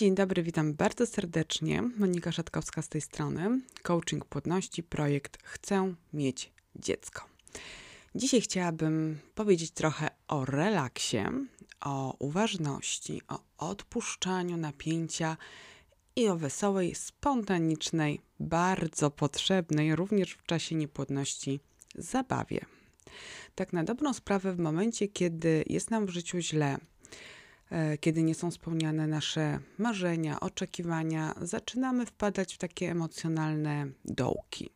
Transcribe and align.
Dzień 0.00 0.14
dobry, 0.14 0.42
witam 0.42 0.74
bardzo 0.74 1.06
serdecznie. 1.06 1.82
Monika 1.82 2.32
Szatkowska 2.32 2.82
z 2.82 2.88
tej 2.88 3.00
strony. 3.00 3.60
Coaching 3.82 4.24
płodności, 4.24 4.82
projekt 4.82 5.38
Chcę 5.42 5.94
mieć 6.12 6.52
dziecko. 6.76 7.24
Dzisiaj 8.14 8.40
chciałabym 8.40 9.18
powiedzieć 9.34 9.70
trochę 9.70 10.10
o 10.28 10.44
relaksie, 10.44 11.18
o 11.80 12.16
uważności, 12.18 13.22
o 13.28 13.40
odpuszczaniu 13.58 14.56
napięcia 14.56 15.36
i 16.16 16.28
o 16.28 16.36
wesołej, 16.36 16.94
spontanicznej, 16.94 18.20
bardzo 18.40 19.10
potrzebnej 19.10 19.96
również 19.96 20.32
w 20.32 20.46
czasie 20.46 20.74
niepłodności 20.74 21.60
zabawie. 21.94 22.60
Tak 23.54 23.72
na 23.72 23.84
dobrą 23.84 24.12
sprawę, 24.14 24.52
w 24.52 24.58
momencie, 24.58 25.08
kiedy 25.08 25.64
jest 25.66 25.90
nam 25.90 26.06
w 26.06 26.10
życiu 26.10 26.38
źle, 26.38 26.78
kiedy 28.00 28.22
nie 28.22 28.34
są 28.34 28.50
spełniane 28.50 29.06
nasze 29.06 29.58
marzenia, 29.78 30.40
oczekiwania, 30.40 31.34
zaczynamy 31.40 32.06
wpadać 32.06 32.54
w 32.54 32.58
takie 32.58 32.90
emocjonalne 32.90 33.86
dołki. 34.04 34.70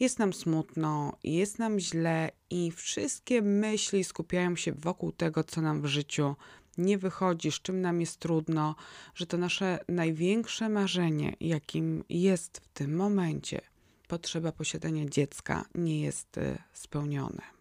Jest 0.00 0.18
nam 0.18 0.32
smutno, 0.32 1.16
jest 1.24 1.58
nam 1.58 1.78
źle 1.80 2.30
i 2.50 2.70
wszystkie 2.70 3.42
myśli 3.42 4.04
skupiają 4.04 4.56
się 4.56 4.72
wokół 4.72 5.12
tego, 5.12 5.44
co 5.44 5.60
nam 5.60 5.82
w 5.82 5.86
życiu 5.86 6.36
nie 6.78 6.98
wychodzi, 6.98 7.52
z 7.52 7.54
czym 7.54 7.80
nam 7.80 8.00
jest 8.00 8.16
trudno, 8.16 8.74
że 9.14 9.26
to 9.26 9.36
nasze 9.36 9.78
największe 9.88 10.68
marzenie, 10.68 11.36
jakim 11.40 12.04
jest 12.08 12.58
w 12.58 12.68
tym 12.68 12.96
momencie 12.96 13.60
potrzeba 14.08 14.52
posiadania 14.52 15.04
dziecka, 15.04 15.64
nie 15.74 16.00
jest 16.00 16.38
y, 16.38 16.58
spełnione. 16.72 17.53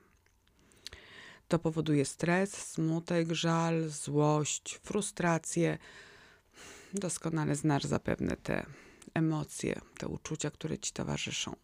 To 1.48 1.60
powoduje 1.60 2.06
stres, 2.06 2.54
smutek, 2.54 3.34
żal, 3.34 3.90
złość, 3.90 4.80
frustrację. 4.84 5.78
Doskonale 6.94 7.56
znasz 7.56 7.84
zapewne 7.84 8.38
te 8.38 8.66
emocje, 9.14 9.82
te 9.98 10.08
uczucia, 10.08 10.52
które 10.52 10.78
ci 10.78 10.92
towarzyszą. 10.92 11.56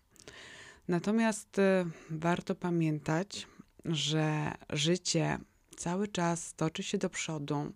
Natomiast 0.88 1.59
y, 1.59 1.86
warto 2.09 2.56
pamiętać, 2.56 3.48
że 3.86 4.52
życie 4.70 5.39
cały 5.78 6.08
czas 6.08 6.54
toczy 6.54 6.84
się 6.84 6.98
do 6.98 7.09
przodu 7.09 7.72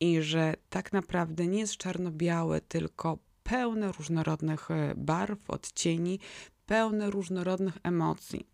i 0.00 0.22
że 0.22 0.54
tak 0.70 0.92
naprawdę 0.92 1.46
nie 1.46 1.58
jest 1.58 1.76
czarno-białe, 1.76 2.60
tylko 2.60 3.18
pełne 3.42 3.92
różnorodnych 3.92 4.70
y, 4.70 4.74
barw, 4.96 5.50
odcieni, 5.50 6.20
pełne 6.66 7.10
różnorodnych 7.10 7.78
emocji. 7.82 8.46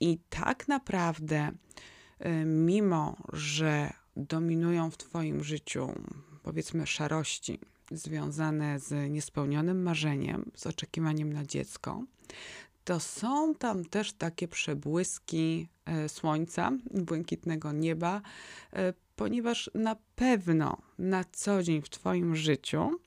I 0.00 0.18
tak 0.28 0.68
naprawdę, 0.68 1.52
mimo 2.44 3.16
że 3.32 3.92
dominują 4.16 4.90
w 4.90 4.96
Twoim 4.96 5.44
życiu, 5.44 5.88
powiedzmy, 6.42 6.86
szarości 6.86 7.58
związane 7.90 8.78
z 8.80 9.10
niespełnionym 9.10 9.82
marzeniem, 9.82 10.50
z 10.54 10.66
oczekiwaniem 10.66 11.32
na 11.32 11.44
dziecko, 11.44 12.04
to 12.84 13.00
są 13.00 13.54
tam 13.54 13.84
też 13.84 14.12
takie 14.12 14.48
przebłyski 14.48 15.68
e, 15.84 16.08
słońca, 16.08 16.72
błękitnego 16.90 17.72
nieba, 17.72 18.22
e, 18.72 18.92
ponieważ 19.16 19.70
na 19.74 19.96
pewno 20.16 20.76
na 20.98 21.24
co 21.32 21.62
dzień 21.62 21.82
w 21.82 21.88
Twoim 21.88 22.36
życiu 22.36 23.00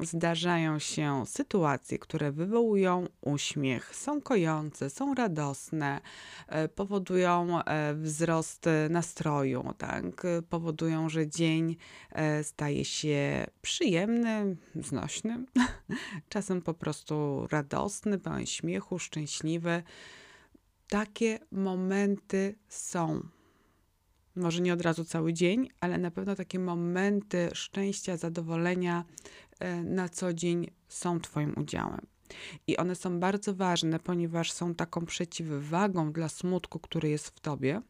zdarzają 0.00 0.78
się 0.78 1.26
sytuacje, 1.26 1.98
które 1.98 2.32
wywołują 2.32 3.06
uśmiech, 3.20 3.96
są 3.96 4.20
kojące, 4.20 4.90
są 4.90 5.14
radosne, 5.14 6.00
e, 6.48 6.68
powodują 6.68 7.58
wzrost 7.94 8.66
nastroju, 8.90 9.74
tak? 9.78 10.04
powodują, 10.48 11.08
że 11.08 11.28
dzień 11.28 11.76
staje 12.42 12.84
się 12.84 13.46
przyjemny, 13.62 14.56
znośny, 14.74 15.44
czasem 16.28 16.62
po 16.62 16.74
prostu 16.74 17.46
radosny, 17.50 18.18
pełen 18.18 18.46
śmiechu, 18.46 18.98
szczęśliwy. 18.98 19.82
Takie 20.88 21.38
momenty 21.50 22.54
są. 22.68 23.22
Może 24.36 24.62
nie 24.62 24.72
od 24.72 24.82
razu 24.82 25.04
cały 25.04 25.32
dzień, 25.32 25.68
ale 25.80 25.98
na 25.98 26.10
pewno 26.10 26.34
takie 26.34 26.58
momenty 26.58 27.48
szczęścia, 27.54 28.16
zadowolenia 28.16 29.04
e, 29.04 29.04
na 29.84 30.08
co 30.08 30.34
dzień 30.34 30.70
są 30.88 31.20
Twoim 31.20 31.54
udziałem. 31.56 32.06
I 32.66 32.76
one 32.76 32.94
są 32.94 33.20
bardzo 33.20 33.54
ważne, 33.54 33.98
ponieważ 33.98 34.52
są 34.52 34.74
taką 34.74 35.06
przeciwwagą 35.06 36.12
dla 36.12 36.28
smutku, 36.28 36.78
który 36.78 37.08
jest 37.08 37.28
w 37.28 37.40
Tobie. 37.40 37.80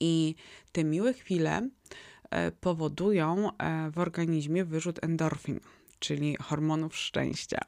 I 0.00 0.34
te 0.72 0.84
miłe 0.84 1.12
chwile 1.12 1.68
e, 2.30 2.50
powodują 2.50 3.56
e, 3.56 3.90
w 3.90 3.98
organizmie 3.98 4.64
wyrzut 4.64 5.04
endorfin 5.04 5.60
czyli 6.04 6.36
hormonów 6.36 6.96
szczęścia. 6.96 7.58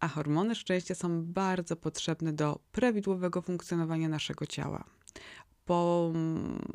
A 0.00 0.08
hormony 0.08 0.54
szczęścia 0.54 0.94
są 0.94 1.24
bardzo 1.24 1.76
potrzebne 1.76 2.32
do 2.32 2.58
prawidłowego 2.72 3.42
funkcjonowania 3.42 4.08
naszego 4.08 4.46
ciała. 4.46 4.84
Bo 5.68 6.12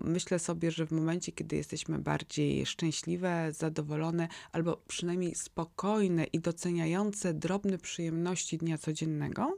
myślę 0.03 0.39
sobie, 0.39 0.71
że 0.71 0.87
w 0.87 0.91
momencie, 0.91 1.31
kiedy 1.31 1.55
jesteśmy 1.55 1.99
bardziej 1.99 2.65
szczęśliwe, 2.65 3.51
zadowolone, 3.51 4.27
albo 4.51 4.77
przynajmniej 4.87 5.35
spokojne 5.35 6.23
i 6.23 6.39
doceniające 6.39 7.33
drobne 7.33 7.77
przyjemności 7.77 8.57
dnia 8.57 8.77
codziennego, 8.77 9.57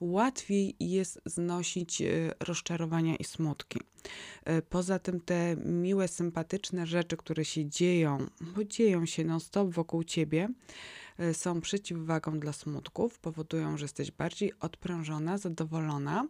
łatwiej 0.00 0.76
jest 0.80 1.20
znosić 1.26 2.02
e, 2.02 2.34
rozczarowania 2.40 3.16
i 3.16 3.24
smutki. 3.24 3.80
E, 4.44 4.62
poza 4.62 4.98
tym 4.98 5.20
te 5.20 5.56
miłe, 5.56 6.08
sympatyczne 6.08 6.86
rzeczy, 6.86 7.16
które 7.16 7.44
się 7.44 7.66
dzieją, 7.66 8.26
bo 8.56 8.64
dzieją 8.64 9.06
się 9.06 9.24
non-stop 9.24 9.70
wokół 9.70 10.04
ciebie, 10.04 10.48
e, 11.18 11.34
są 11.34 11.60
przeciwwagą 11.60 12.40
dla 12.40 12.52
smutków, 12.52 13.18
powodują, 13.18 13.78
że 13.78 13.84
jesteś 13.84 14.10
bardziej 14.10 14.52
odprężona, 14.60 15.38
zadowolona, 15.38 16.26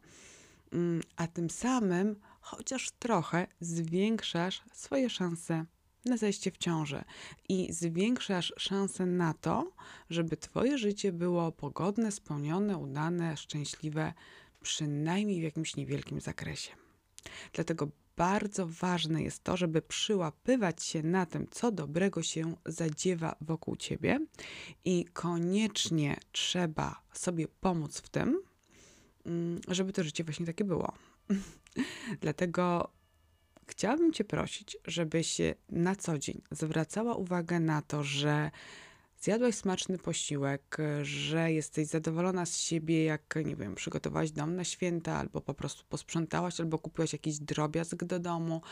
a 1.17 1.27
tym 1.27 1.51
samym 1.51 2.17
chociaż 2.41 2.91
trochę 2.91 3.47
zwiększasz 3.61 4.63
swoje 4.73 5.11
szanse 5.11 5.65
na 6.05 6.17
zajście 6.17 6.51
w 6.51 6.59
ciążę 6.59 7.05
i 7.49 7.73
zwiększasz 7.73 8.53
szanse 8.59 9.07
na 9.07 9.35
to, 9.35 9.73
żeby 10.11 10.37
Twoje 10.37 10.79
życie 10.79 11.13
było 11.13 11.53
pogodne, 11.53 12.13
spełnione, 12.13 12.77
udane, 12.77 13.37
szczęśliwe, 13.37 14.13
przynajmniej 14.63 15.41
w 15.41 15.45
jakimś 15.45 15.77
niewielkim 15.77 16.21
zakresie. 16.21 16.73
Dlatego 17.53 17.89
bardzo 18.17 18.67
ważne 18.67 19.23
jest 19.23 19.45
to, 19.45 19.57
żeby 19.57 19.83
przyłapywać 19.83 20.85
się 20.85 21.03
na 21.03 21.27
tym, 21.27 21.47
co 21.51 21.73
dobrego 21.73 22.23
się 22.23 22.57
zadziewa 22.67 23.37
wokół 23.41 23.77
ciebie, 23.77 24.21
i 24.85 25.05
koniecznie 25.05 26.17
trzeba 26.33 27.03
sobie 27.13 27.49
pomóc 27.49 27.99
w 27.99 28.09
tym, 28.09 28.23
mm, 28.29 28.43
żeby 29.69 29.93
to 29.93 30.05
życie 30.05 30.25
właśnie 30.25 30.47
takie 30.47 30.65
było. 30.65 30.93
Dlatego 32.21 32.91
chciałabym 33.67 34.13
Cię 34.13 34.25
prosić, 34.25 34.77
żebyś 34.87 35.41
na 35.69 35.97
co 35.97 36.19
dzień 36.19 36.43
zwracała 36.51 37.15
uwagę 37.15 37.61
na 37.61 37.83
to, 37.83 38.03
że 38.03 38.51
zjadłaś 39.21 39.55
smaczny 39.55 39.99
posiłek, 39.99 40.77
że 41.03 41.53
jesteś 41.53 41.87
zadowolona 41.87 42.47
z 42.47 42.59
siebie, 42.59 43.05
jak, 43.05 43.35
nie 43.45 43.57
wiem, 43.57 43.75
przygotowałaś 43.75 44.31
dom 44.31 44.57
na 44.57 44.65
święta, 44.65 45.17
albo 45.17 45.41
po 45.41 45.55
prostu 45.55 45.85
posprzątałaś, 45.89 46.61
albo 46.61 46.79
kupiłaś 46.79 47.13
jakiś 47.13 47.39
drobiazg 47.39 48.05
do 48.05 48.19
domu, 48.19 48.63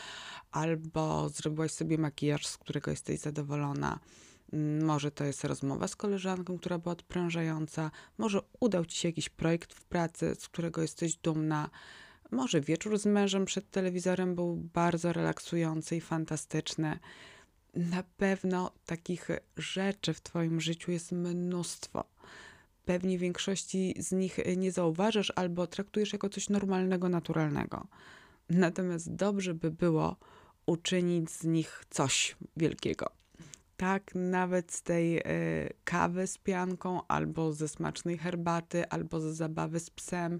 albo 0.51 1.29
zrobiłaś 1.29 1.71
sobie 1.71 1.97
makijaż, 1.97 2.47
z 2.47 2.57
którego 2.57 2.91
jesteś 2.91 3.19
zadowolona. 3.19 3.99
Może 4.81 5.11
to 5.11 5.23
jest 5.23 5.43
rozmowa 5.43 5.87
z 5.87 5.95
koleżanką, 5.95 6.57
która 6.57 6.77
była 6.77 6.93
odprężająca, 6.93 7.91
może 8.17 8.39
udał 8.59 8.85
ci 8.85 8.97
się 8.97 9.07
jakiś 9.07 9.29
projekt 9.29 9.73
w 9.73 9.85
pracy, 9.85 10.35
z 10.39 10.47
którego 10.47 10.81
jesteś 10.81 11.15
dumna 11.15 11.69
może 12.33 12.61
wieczór 12.61 12.99
z 12.99 13.05
mężem 13.05 13.45
przed 13.45 13.71
telewizorem 13.71 14.35
był 14.35 14.55
bardzo 14.55 15.13
relaksujący 15.13 15.95
i 15.95 16.01
fantastyczny. 16.01 16.99
Na 17.73 18.03
pewno 18.17 18.71
takich 18.85 19.27
rzeczy 19.57 20.13
w 20.13 20.21
Twoim 20.21 20.61
życiu 20.61 20.91
jest 20.91 21.11
mnóstwo. 21.11 22.03
Pewnie 22.85 23.17
większości 23.17 23.95
z 23.99 24.11
nich 24.11 24.39
nie 24.57 24.71
zauważasz 24.71 25.33
albo 25.35 25.67
traktujesz 25.67 26.13
jako 26.13 26.29
coś 26.29 26.49
normalnego, 26.49 27.09
naturalnego. 27.09 27.87
Natomiast 28.49 29.15
dobrze 29.15 29.53
by 29.53 29.71
było 29.71 30.15
uczynić 30.65 31.31
z 31.31 31.43
nich 31.43 31.83
coś 31.89 32.35
wielkiego. 32.57 33.22
Tak, 33.77 34.11
nawet 34.15 34.71
z 34.71 34.81
tej 34.81 35.17
y, 35.17 35.73
kawy 35.83 36.27
z 36.27 36.37
pianką, 36.37 37.01
albo 37.07 37.53
ze 37.53 37.67
smacznej 37.67 38.17
herbaty, 38.17 38.89
albo 38.89 39.19
ze 39.19 39.33
zabawy 39.33 39.79
z 39.79 39.89
psem, 39.89 40.39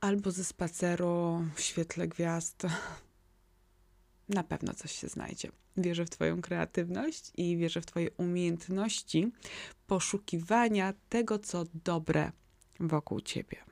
albo 0.00 0.30
ze 0.30 0.44
spaceru 0.44 1.44
w 1.54 1.60
świetle 1.60 2.08
gwiazd. 2.08 2.66
Na 4.28 4.44
pewno 4.44 4.74
coś 4.74 4.92
się 4.92 5.08
znajdzie. 5.08 5.48
Wierzę 5.76 6.04
w 6.04 6.10
Twoją 6.10 6.40
kreatywność 6.40 7.32
i 7.36 7.56
wierzę 7.56 7.80
w 7.80 7.86
Twoje 7.86 8.10
umiejętności 8.10 9.32
poszukiwania 9.86 10.94
tego, 11.08 11.38
co 11.38 11.64
dobre 11.84 12.32
wokół 12.80 13.20
Ciebie. 13.20 13.69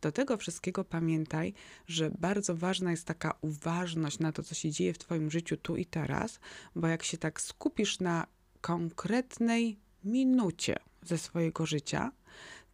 Do 0.00 0.12
tego 0.12 0.36
wszystkiego 0.36 0.84
pamiętaj, 0.84 1.54
że 1.86 2.10
bardzo 2.18 2.56
ważna 2.56 2.90
jest 2.90 3.06
taka 3.06 3.38
uważność 3.40 4.18
na 4.18 4.32
to, 4.32 4.42
co 4.42 4.54
się 4.54 4.70
dzieje 4.70 4.92
w 4.92 4.98
Twoim 4.98 5.30
życiu 5.30 5.56
tu 5.56 5.76
i 5.76 5.86
teraz, 5.86 6.40
bo 6.76 6.86
jak 6.88 7.02
się 7.02 7.18
tak 7.18 7.40
skupisz 7.40 8.00
na 8.00 8.26
konkretnej 8.60 9.78
minucie 10.04 10.76
ze 11.02 11.18
swojego 11.18 11.66
życia, 11.66 12.12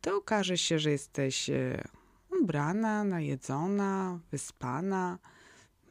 to 0.01 0.17
okaże 0.17 0.59
się, 0.59 0.79
że 0.79 0.91
jesteś 0.91 1.51
e, 1.51 1.89
ubrana, 2.43 3.05
najedzona, 3.05 4.21
wyspana, 4.31 5.19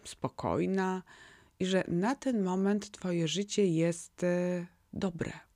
spokojna 0.04 1.04
i 1.60 1.66
że 1.66 1.84
na 1.88 2.16
ten 2.16 2.44
moment 2.44 2.92
Twoje 2.92 3.28
życie 3.28 3.66
jest 3.66 4.24
e, 4.24 4.66
dobre. 4.94 5.47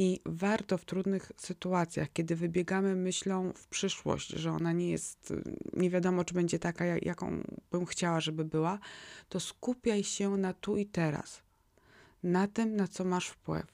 I 0.00 0.20
warto 0.26 0.78
w 0.78 0.84
trudnych 0.84 1.32
sytuacjach, 1.36 2.12
kiedy 2.12 2.36
wybiegamy 2.36 2.96
myślą 2.96 3.52
w 3.52 3.68
przyszłość, 3.68 4.28
że 4.28 4.52
ona 4.52 4.72
nie 4.72 4.90
jest, 4.90 5.32
nie 5.72 5.90
wiadomo, 5.90 6.24
czy 6.24 6.34
będzie 6.34 6.58
taka, 6.58 6.84
jaką 6.84 7.42
bym 7.70 7.86
chciała, 7.86 8.20
żeby 8.20 8.44
była, 8.44 8.78
to 9.28 9.40
skupiaj 9.40 10.04
się 10.04 10.36
na 10.36 10.52
tu 10.52 10.76
i 10.76 10.86
teraz, 10.86 11.42
na 12.22 12.48
tym, 12.48 12.76
na 12.76 12.88
co 12.88 13.04
masz 13.04 13.28
wpływ, 13.28 13.66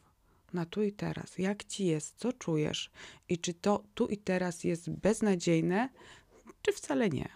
na 0.52 0.66
tu 0.66 0.82
i 0.82 0.92
teraz. 0.92 1.38
Jak 1.38 1.64
ci 1.64 1.86
jest, 1.86 2.16
co 2.16 2.32
czujesz? 2.32 2.90
I 3.28 3.38
czy 3.38 3.54
to 3.54 3.84
tu 3.94 4.06
i 4.06 4.18
teraz 4.18 4.64
jest 4.64 4.90
beznadziejne, 4.90 5.88
czy 6.62 6.72
wcale 6.72 7.08
nie 7.08 7.35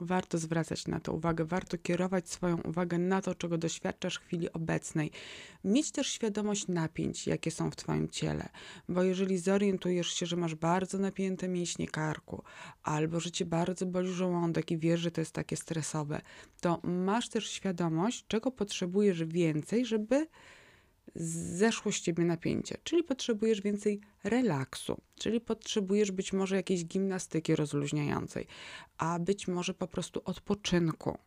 warto 0.00 0.38
zwracać 0.38 0.86
na 0.86 1.00
to 1.00 1.12
uwagę, 1.12 1.44
warto 1.44 1.78
kierować 1.78 2.28
swoją 2.28 2.60
uwagę 2.60 2.98
na 2.98 3.22
to, 3.22 3.34
czego 3.34 3.58
doświadczasz 3.58 4.16
w 4.16 4.24
chwili 4.24 4.52
obecnej. 4.52 5.10
Mieć 5.64 5.90
też 5.90 6.08
świadomość 6.08 6.68
napięć, 6.68 7.26
jakie 7.26 7.50
są 7.50 7.70
w 7.70 7.76
Twoim 7.76 8.08
ciele, 8.08 8.48
bo 8.88 9.02
jeżeli 9.02 9.38
zorientujesz 9.38 10.08
się, 10.08 10.26
że 10.26 10.36
masz 10.36 10.54
bardzo 10.54 10.98
napięte 10.98 11.48
mięśnie 11.48 11.88
karku, 11.88 12.42
albo 12.82 13.20
że 13.20 13.30
Cię 13.30 13.44
bardzo 13.44 13.86
boli 13.86 14.12
żołądek 14.12 14.70
i 14.70 14.78
wiesz, 14.78 15.00
że 15.00 15.10
to 15.10 15.20
jest 15.20 15.32
takie 15.32 15.56
stresowe, 15.56 16.20
to 16.60 16.80
masz 16.82 17.28
też 17.28 17.50
świadomość, 17.50 18.24
czego 18.28 18.50
potrzebujesz 18.50 19.24
więcej, 19.24 19.86
żeby 19.86 20.26
zeszło 21.14 21.92
z 21.92 22.00
ciebie 22.00 22.24
napięcie, 22.24 22.76
czyli 22.84 23.04
potrzebujesz 23.04 23.60
więcej 23.60 24.00
relaksu, 24.24 25.00
czyli 25.14 25.40
potrzebujesz 25.40 26.10
być 26.10 26.32
może 26.32 26.56
jakiejś 26.56 26.84
gimnastyki 26.84 27.56
rozluźniającej, 27.56 28.46
a 28.98 29.18
być 29.18 29.48
może 29.48 29.74
po 29.74 29.88
prostu 29.88 30.22
odpoczynku 30.24 31.18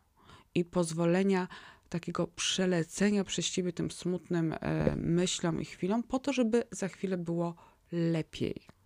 i 0.54 0.64
pozwolenia 0.64 1.48
takiego 1.88 2.26
przelecenia 2.26 3.24
przez 3.24 3.50
ciebie 3.50 3.72
tym 3.72 3.90
smutnym 3.90 4.52
e, 4.52 4.96
myślom 4.96 5.60
i 5.60 5.64
chwilom, 5.64 6.02
po 6.02 6.18
to, 6.18 6.32
żeby 6.32 6.64
za 6.70 6.88
chwilę 6.88 7.18
było 7.18 7.54
lepiej. 7.92 8.77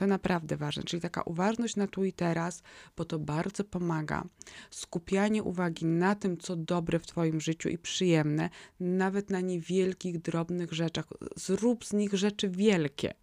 To 0.00 0.06
naprawdę 0.06 0.56
ważne, 0.56 0.82
czyli 0.82 1.02
taka 1.02 1.22
uważność 1.22 1.76
na 1.76 1.86
tu 1.86 2.04
i 2.04 2.12
teraz, 2.12 2.62
bo 2.96 3.04
to 3.04 3.18
bardzo 3.18 3.64
pomaga. 3.64 4.24
Skupianie 4.70 5.42
uwagi 5.42 5.86
na 5.86 6.14
tym, 6.14 6.38
co 6.38 6.56
dobre 6.56 6.98
w 6.98 7.06
Twoim 7.06 7.40
życiu 7.40 7.68
i 7.68 7.78
przyjemne, 7.78 8.50
nawet 8.80 9.30
na 9.30 9.40
niewielkich, 9.40 10.18
drobnych 10.18 10.72
rzeczach. 10.72 11.04
Zrób 11.36 11.84
z 11.84 11.92
nich 11.92 12.14
rzeczy 12.14 12.48
wielkie. 12.48 13.14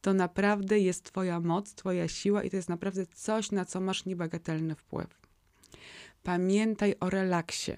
To 0.00 0.14
naprawdę 0.14 0.78
jest 0.78 1.04
Twoja 1.04 1.40
moc, 1.40 1.74
Twoja 1.74 2.08
siła 2.08 2.42
i 2.42 2.50
to 2.50 2.56
jest 2.56 2.68
naprawdę 2.68 3.06
coś, 3.06 3.50
na 3.50 3.64
co 3.64 3.80
masz 3.80 4.04
niebagatelny 4.04 4.74
wpływ. 4.74 5.20
Pamiętaj 6.22 6.94
o 7.00 7.10
relaksie 7.10 7.72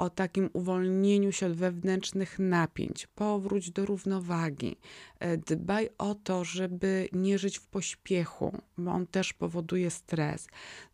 o 0.00 0.10
takim 0.10 0.50
uwolnieniu 0.52 1.32
się 1.32 1.46
od 1.46 1.52
wewnętrznych 1.52 2.38
napięć, 2.38 3.06
powróć 3.06 3.70
do 3.70 3.86
równowagi. 3.86 4.76
E, 5.18 5.36
dbaj 5.36 5.88
o 5.98 6.14
to, 6.14 6.44
żeby 6.44 7.08
nie 7.12 7.38
żyć 7.38 7.58
w 7.58 7.66
pośpiechu, 7.66 8.58
bo 8.78 8.90
on 8.90 9.06
też 9.06 9.32
powoduje 9.32 9.90
stres. 9.90 10.46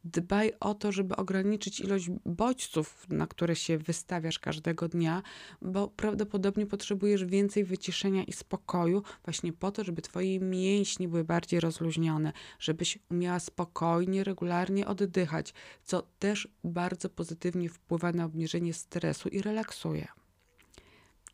Dbaj 0.04 0.52
o 0.60 0.74
to, 0.74 0.92
żeby 0.92 1.16
ograniczyć 1.16 1.80
ilość 1.80 2.10
bodźców, 2.24 3.06
na 3.08 3.26
które 3.26 3.56
się 3.56 3.78
wystawiasz 3.78 4.38
każdego 4.38 4.88
dnia, 4.88 5.22
bo 5.62 5.88
prawdopodobnie 5.88 6.66
potrzebujesz 6.66 7.24
więcej 7.24 7.64
wyciszenia 7.64 8.24
i 8.24 8.32
spokoju, 8.32 9.02
właśnie 9.24 9.52
po 9.52 9.70
to, 9.70 9.84
żeby 9.84 10.02
Twoje 10.02 10.40
mięśnie 10.40 11.08
były 11.08 11.24
bardziej 11.24 11.60
rozluźnione, 11.60 12.32
żebyś 12.58 12.98
umiała 13.10 13.40
spokojnie, 13.40 14.24
regularnie 14.24 14.86
oddychać, 14.86 15.54
co 15.84 16.02
też 16.18 16.48
bardzo 16.64 17.10
pozytywnie 17.10 17.68
wpływa 17.68 18.12
na 18.12 18.24
obniżenie 18.24 18.74
stresu 18.74 18.95
i 19.28 19.42
relaksuje. 19.42 20.08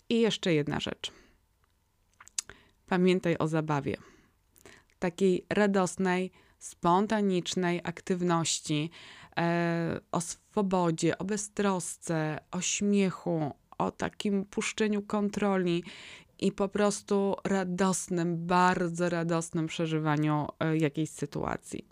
I 0.09 0.21
jeszcze 0.21 0.55
jedna 0.55 0.81
rzecz. 0.81 1.13
Pamiętaj 2.87 3.37
o 3.39 3.49
zabawie. 3.49 3.97
Takiej 4.99 5.47
radosnej, 5.51 6.31
spontanicznej 6.59 7.81
aktywności, 7.85 8.91
e, 9.37 10.01
o 10.13 10.21
swobodzie, 10.21 11.19
o 11.19 11.25
beztrosce, 11.25 12.39
o 12.51 12.61
śmiechu, 12.61 13.55
o 13.79 13.91
takim 13.91 14.45
puszczeniu 14.45 15.03
kontroli 15.03 15.85
i 16.39 16.53
po 16.53 16.69
prostu 16.69 17.37
radosnym, 17.45 18.47
bardzo 18.47 19.09
radosnym 19.09 19.67
przeżywaniu 19.67 20.47
e, 20.61 20.77
jakiejś 20.77 21.11
sytuacji. 21.11 21.85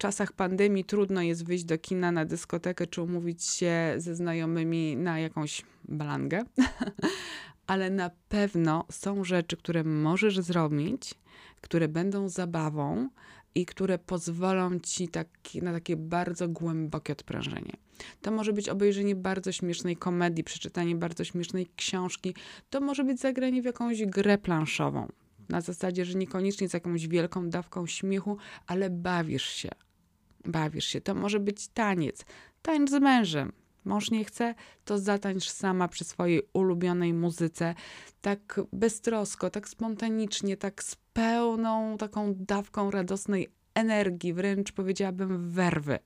Czasach 0.00 0.32
pandemii 0.32 0.84
trudno 0.84 1.22
jest 1.22 1.44
wyjść 1.44 1.64
do 1.64 1.78
kina, 1.78 2.12
na 2.12 2.24
dyskotekę 2.24 2.86
czy 2.86 3.02
umówić 3.02 3.44
się 3.44 3.94
ze 3.96 4.14
znajomymi 4.14 4.96
na 4.96 5.18
jakąś 5.18 5.62
balangę, 5.84 6.44
ale 7.66 7.90
na 7.90 8.10
pewno 8.28 8.84
są 8.90 9.24
rzeczy, 9.24 9.56
które 9.56 9.84
możesz 9.84 10.40
zrobić, 10.40 11.14
które 11.60 11.88
będą 11.88 12.28
zabawą 12.28 13.08
i 13.54 13.66
które 13.66 13.98
pozwolą 13.98 14.78
ci 14.78 15.08
taki, 15.08 15.62
na 15.62 15.72
takie 15.72 15.96
bardzo 15.96 16.48
głębokie 16.48 17.12
odprężenie. 17.12 17.72
To 18.22 18.30
może 18.30 18.52
być 18.52 18.68
obejrzenie 18.68 19.14
bardzo 19.14 19.52
śmiesznej 19.52 19.96
komedii, 19.96 20.44
przeczytanie 20.44 20.96
bardzo 20.96 21.24
śmiesznej 21.24 21.66
książki, 21.76 22.34
to 22.70 22.80
może 22.80 23.04
być 23.04 23.20
zagranie 23.20 23.62
w 23.62 23.64
jakąś 23.64 24.06
grę 24.06 24.38
planszową. 24.38 25.08
Na 25.48 25.60
zasadzie, 25.60 26.04
że 26.04 26.18
niekoniecznie 26.18 26.68
z 26.68 26.72
jakąś 26.74 27.08
wielką 27.08 27.50
dawką 27.50 27.86
śmiechu, 27.86 28.36
ale 28.66 28.90
bawisz 28.90 29.48
się. 29.48 29.70
Bawisz 30.44 30.84
się. 30.84 31.00
To 31.00 31.14
może 31.14 31.40
być 31.40 31.68
taniec. 31.68 32.24
Tańcz 32.62 32.90
z 32.90 33.00
mężem. 33.00 33.52
Mąż 33.84 34.10
nie 34.10 34.24
chce, 34.24 34.54
to 34.84 34.98
zatańcz 34.98 35.50
sama 35.50 35.88
przy 35.88 36.04
swojej 36.04 36.42
ulubionej 36.52 37.14
muzyce, 37.14 37.74
tak 38.20 38.60
beztrosko, 38.72 39.50
tak 39.50 39.68
spontanicznie, 39.68 40.56
tak 40.56 40.82
z 40.82 40.96
pełną 41.12 41.96
taką 41.98 42.34
dawką 42.36 42.90
radosnej 42.90 43.48
energii, 43.74 44.32
wręcz 44.32 44.72
powiedziałabym 44.72 45.50
werwy. 45.50 45.98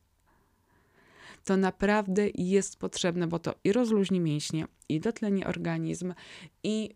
To 1.45 1.57
naprawdę 1.57 2.29
jest 2.35 2.79
potrzebne, 2.79 3.27
bo 3.27 3.39
to 3.39 3.55
i 3.65 3.73
rozluźni 3.73 4.21
mięśnie, 4.21 4.67
i 4.89 5.01
dotleni 5.01 5.45
organizm, 5.45 6.15
i 6.63 6.91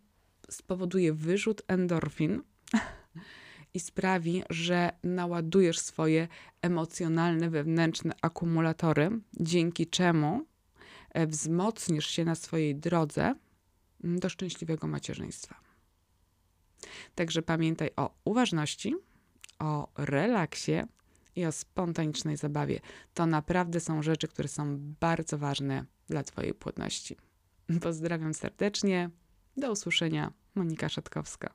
spowoduje 0.49 1.13
wyrzut 1.13 1.61
endorfin 1.67 2.41
i 3.73 3.79
sprawi, 3.79 4.43
że 4.49 4.91
naładujesz 5.03 5.79
swoje 5.79 6.27
emocjonalne, 6.61 7.49
wewnętrzne 7.49 8.13
akumulatory, 8.21 9.09
dzięki 9.39 9.87
czemu 9.87 10.45
E, 11.09 11.27
wzmocnisz 11.27 12.07
się 12.07 12.25
na 12.25 12.35
swojej 12.35 12.75
drodze 12.75 13.35
do 13.99 14.29
szczęśliwego 14.29 14.87
macierzyństwa. 14.87 15.59
Także 17.15 17.41
pamiętaj 17.41 17.89
o 17.95 18.13
uważności, 18.25 18.95
o 19.59 19.87
relaksie 19.97 20.81
i 21.35 21.45
o 21.45 21.51
spontanicznej 21.51 22.37
zabawie. 22.37 22.79
To 23.13 23.25
naprawdę 23.25 23.79
są 23.79 24.03
rzeczy, 24.03 24.27
które 24.27 24.47
są 24.47 24.77
bardzo 24.99 25.37
ważne 25.37 25.85
dla 26.07 26.23
Twojej 26.23 26.53
płodności. 26.53 27.17
Pozdrawiam 27.81 28.33
serdecznie. 28.33 29.09
Do 29.57 29.71
usłyszenia. 29.71 30.33
Monika 30.55 30.89
Szatkowska. 30.89 31.53